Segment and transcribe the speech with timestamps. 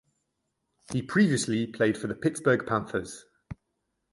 [0.91, 3.27] He previously played for the Pittsburgh Panthers.